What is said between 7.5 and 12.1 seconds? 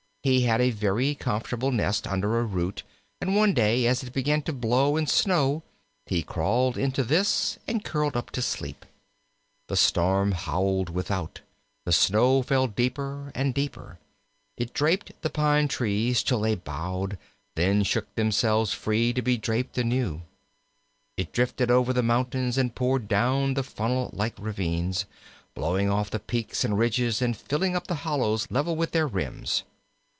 and curled up to sleep. The storm howled without. The